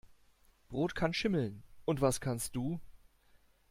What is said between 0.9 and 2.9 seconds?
kann schimmeln. Und was kannst du?